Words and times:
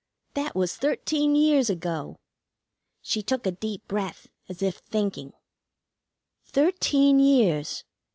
That 0.33 0.55
was 0.55 0.75
thirteen 0.77 1.35
years 1.35 1.69
ago." 1.69 2.17
She 3.03 3.21
took 3.21 3.45
a 3.45 3.51
deep 3.51 3.87
breath, 3.87 4.25
as 4.49 4.63
if 4.63 4.77
thinking. 4.77 5.31
"Thirteen 6.43 7.19
years. 7.19 7.83